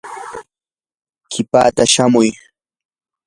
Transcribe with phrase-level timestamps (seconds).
[1.31, 2.29] qipaata shamuy.